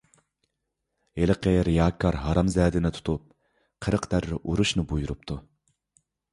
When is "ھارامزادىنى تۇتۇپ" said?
2.23-3.29